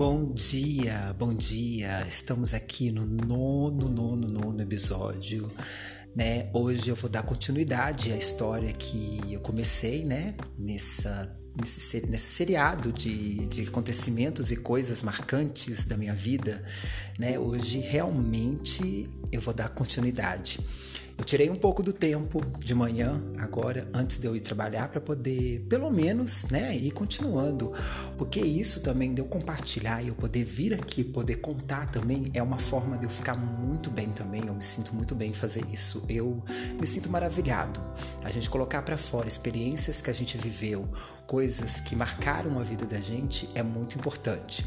[0.00, 2.06] Bom dia, bom dia.
[2.08, 5.52] Estamos aqui no nono, nono, nono episódio,
[6.16, 6.48] né?
[6.54, 10.34] Hoje eu vou dar continuidade à história que eu comecei, né?
[10.58, 16.64] Nessa nesse, nesse seriado de, de acontecimentos e coisas marcantes da minha vida,
[17.18, 17.38] né?
[17.38, 20.60] Hoje realmente eu vou dar continuidade.
[21.20, 25.02] Eu tirei um pouco do tempo de manhã, agora, antes de eu ir trabalhar, para
[25.02, 27.74] poder, pelo menos, né, ir continuando.
[28.16, 32.42] Porque isso também de eu compartilhar e eu poder vir aqui, poder contar também, é
[32.42, 34.46] uma forma de eu ficar muito bem também.
[34.46, 36.02] Eu me sinto muito bem em fazer isso.
[36.08, 36.42] Eu
[36.80, 37.78] me sinto maravilhado.
[38.24, 40.88] A gente colocar para fora experiências que a gente viveu,
[41.26, 44.64] coisas que marcaram a vida da gente, é muito importante.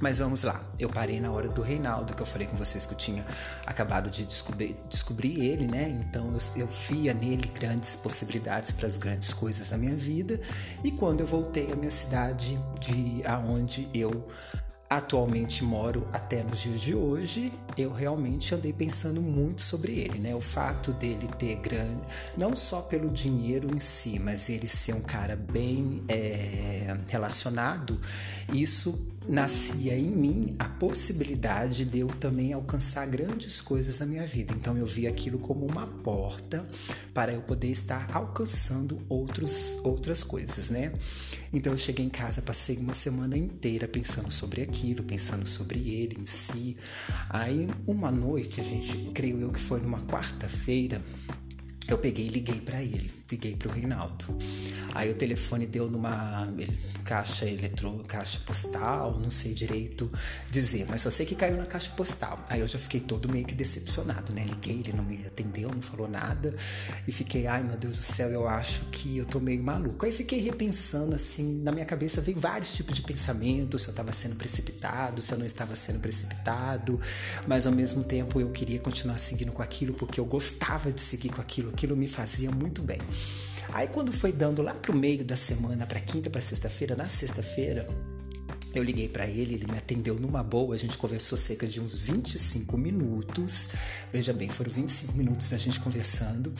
[0.00, 2.94] Mas vamos lá, eu parei na hora do Reinaldo, que eu falei com vocês que
[2.94, 3.24] eu tinha
[3.66, 5.88] acabado de descobrir, descobrir ele, né?
[5.88, 10.40] Então eu, eu via nele grandes possibilidades para as grandes coisas da minha vida.
[10.82, 14.26] E quando eu voltei à minha cidade, de aonde eu
[14.90, 20.34] atualmente moro até nos dias de hoje, eu realmente andei pensando muito sobre ele, né?
[20.34, 22.00] O fato dele ter grande,
[22.36, 28.00] não só pelo dinheiro em si, mas ele ser um cara bem é, relacionado,
[28.52, 28.98] isso
[29.28, 34.54] nascia em mim a possibilidade de eu também alcançar grandes coisas na minha vida.
[34.54, 36.64] Então eu vi aquilo como uma porta
[37.12, 40.92] para eu poder estar alcançando outros, outras coisas, né?
[41.52, 46.18] Então eu cheguei em casa, passei uma semana inteira pensando sobre aquilo, pensando sobre ele
[46.20, 46.76] em si.
[47.28, 51.00] Aí uma noite, gente, creio eu que foi numa quarta-feira,
[51.92, 54.24] eu peguei e liguei para ele, liguei pro Reinaldo.
[54.94, 56.48] Aí o telefone deu numa
[57.04, 60.10] caixa eletrônica, caixa postal, não sei direito
[60.50, 62.44] dizer, mas só sei que caiu na caixa postal.
[62.48, 64.44] Aí eu já fiquei todo meio que decepcionado, né?
[64.44, 66.54] Liguei, ele não me atendeu, não falou nada
[67.06, 70.04] e fiquei, ai meu Deus do céu, eu acho que eu tô meio maluco.
[70.04, 74.12] Aí fiquei repensando assim, na minha cabeça veio vários tipos de pensamentos, se eu tava
[74.12, 77.00] sendo precipitado, se eu não estava sendo precipitado,
[77.46, 81.30] mas ao mesmo tempo eu queria continuar seguindo com aquilo porque eu gostava de seguir
[81.30, 82.98] com aquilo aquilo me fazia muito bem.
[83.72, 87.88] Aí quando foi dando lá pro meio da semana, para quinta para sexta-feira, na sexta-feira,
[88.74, 91.96] eu liguei para ele, ele me atendeu numa boa, a gente conversou cerca de uns
[91.96, 93.70] 25 minutos.
[94.12, 96.52] Veja bem, foram 25 minutos a gente conversando.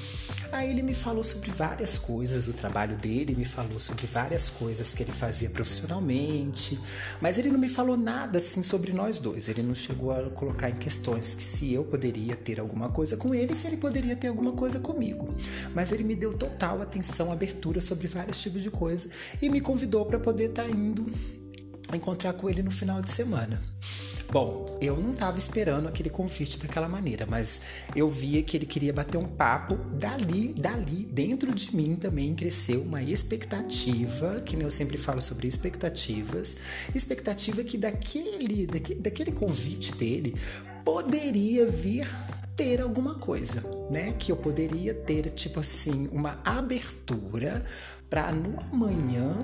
[0.50, 4.92] Aí ele me falou sobre várias coisas do trabalho dele, me falou sobre várias coisas
[4.92, 6.78] que ele fazia profissionalmente,
[7.20, 9.48] mas ele não me falou nada assim sobre nós dois.
[9.48, 13.34] Ele não chegou a colocar em questões que se eu poderia ter alguma coisa com
[13.34, 15.32] ele, se ele poderia ter alguma coisa comigo.
[15.74, 19.10] Mas ele me deu total atenção, abertura sobre vários tipos de coisa
[19.40, 21.06] e me convidou para poder estar tá indo
[21.96, 23.60] encontrar com ele no final de semana.
[24.32, 27.62] Bom, eu não estava esperando aquele convite daquela maneira, mas
[27.96, 29.74] eu via que ele queria bater um papo.
[29.92, 36.56] Dali, dali, dentro de mim também cresceu uma expectativa, que eu sempre falo sobre expectativas,
[36.94, 40.36] expectativa que daquele, daquele, daquele convite dele
[40.84, 42.08] poderia vir
[42.54, 44.12] ter alguma coisa, né?
[44.12, 47.64] Que eu poderia ter, tipo assim, uma abertura
[48.08, 49.36] para no amanhã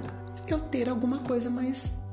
[0.49, 2.06] eu ter alguma coisa mais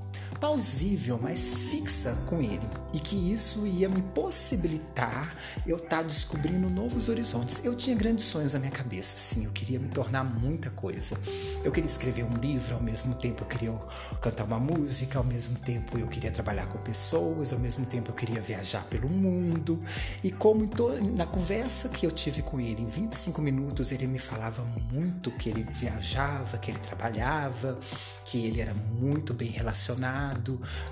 [0.44, 5.36] plausível, mais fixa com ele e que isso ia me possibilitar
[5.66, 7.64] eu estar tá descobrindo novos horizontes.
[7.64, 11.18] Eu tinha grandes sonhos na minha cabeça, sim, eu queria me tornar muita coisa.
[11.64, 13.74] Eu queria escrever um livro, ao mesmo tempo eu queria
[14.22, 18.16] cantar uma música, ao mesmo tempo eu queria trabalhar com pessoas, ao mesmo tempo eu
[18.16, 19.82] queria viajar pelo mundo.
[20.22, 20.70] E como
[21.16, 25.50] na conversa que eu tive com ele em 25 minutos, ele me falava muito que
[25.50, 27.80] ele viajava, que ele trabalhava,
[28.26, 30.03] que ele era muito bem relacionado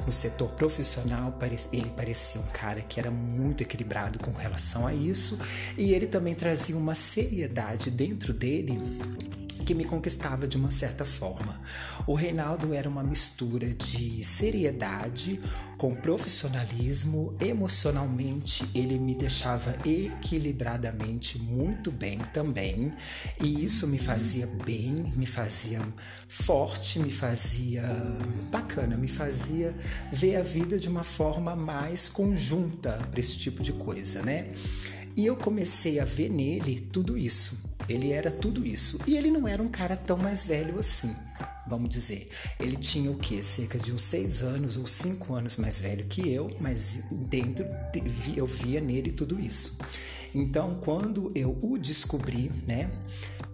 [0.06, 1.38] no setor profissional,
[1.72, 5.40] ele parecia um cara que era muito equilibrado com relação a isso,
[5.78, 8.80] e ele também trazia uma seriedade dentro dele
[9.72, 11.62] que me conquistava de uma certa forma.
[12.06, 15.40] O Reinaldo era uma mistura de seriedade
[15.78, 22.92] com profissionalismo, emocionalmente ele me deixava equilibradamente muito bem também,
[23.42, 25.80] e isso me fazia bem, me fazia
[26.28, 27.82] forte, me fazia
[28.52, 29.74] bacana, me fazia
[30.12, 34.50] ver a vida de uma forma mais conjunta para esse tipo de coisa, né?
[35.16, 37.71] E eu comecei a ver nele tudo isso.
[37.92, 39.00] Ele era tudo isso.
[39.06, 41.14] E ele não era um cara tão mais velho assim,
[41.68, 42.30] vamos dizer.
[42.60, 43.44] Ele tinha o que?
[43.44, 47.66] Cerca de uns seis anos ou cinco anos mais velho que eu, mas dentro
[48.36, 49.78] eu via nele tudo isso.
[50.34, 52.90] Então, quando eu o descobri, né,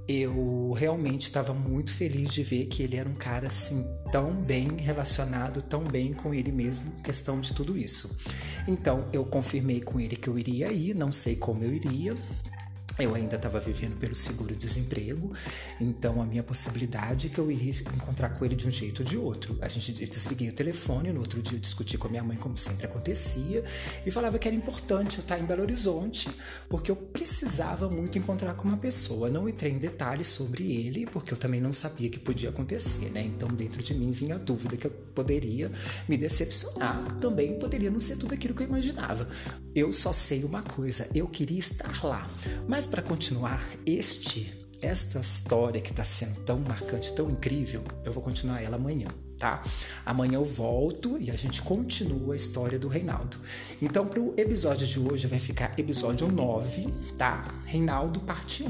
[0.07, 4.77] eu realmente estava muito feliz de ver que ele era um cara assim tão bem
[4.77, 8.17] relacionado, tão bem com ele mesmo, questão de tudo isso.
[8.67, 12.15] Então eu confirmei com ele que eu iria ir, não sei como eu iria,
[12.99, 15.31] eu ainda estava vivendo pelo seguro-desemprego,
[15.79, 19.05] então a minha possibilidade é que eu iria encontrar com ele de um jeito ou
[19.05, 19.57] de outro.
[19.61, 22.57] A gente desliguei o telefone, no outro dia eu discuti com a minha mãe, como
[22.57, 23.63] sempre acontecia,
[24.05, 26.29] e falava que era importante eu estar em Belo Horizonte,
[26.67, 29.29] porque eu precisava muito encontrar com uma pessoa.
[29.29, 33.21] Não entrei em detalhes sobre ele, porque eu também não sabia que podia acontecer, né?
[33.21, 35.71] Então dentro de mim vinha a dúvida que eu poderia
[36.07, 39.27] me decepcionar, também poderia não ser tudo aquilo que eu imaginava.
[39.75, 42.27] Eu só sei uma coisa, eu queria estar lá.
[42.67, 48.21] Mas para continuar este esta história que está sendo tão marcante, tão incrível, eu vou
[48.21, 49.07] continuar ela amanhã,
[49.37, 49.63] tá?
[50.05, 53.37] Amanhã eu volto e a gente continua a história do Reinaldo.
[53.81, 56.87] Então, para o episódio de hoje vai ficar episódio 9,
[57.17, 57.47] tá?
[57.65, 58.67] Reinaldo, parte 1.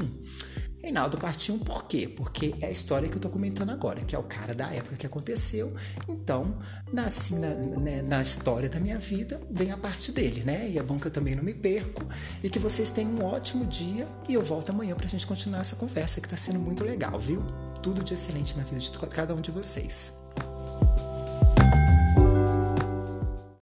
[0.88, 2.08] Reinaldo partiu por quê?
[2.08, 4.96] Porque é a história que eu tô comentando agora, que é o cara da época
[4.96, 5.76] que aconteceu.
[6.08, 6.56] Então,
[6.96, 10.66] assim, na, né, na história da minha vida, vem a parte dele, né?
[10.66, 12.06] E é bom que eu também não me perco
[12.42, 14.08] e que vocês tenham um ótimo dia.
[14.30, 17.42] E eu volto amanhã pra gente continuar essa conversa que tá sendo muito legal, viu?
[17.82, 20.17] Tudo de excelente na vida de cada um de vocês.